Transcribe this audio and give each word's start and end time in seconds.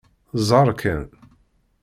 Ẓeṛ 0.47 0.67
kan. 0.81 1.03